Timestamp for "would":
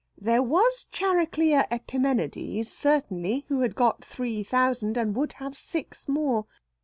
5.15-5.33